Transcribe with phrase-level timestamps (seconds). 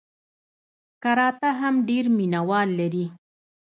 [1.03, 3.05] کراته هم ډېر مینه وال لري.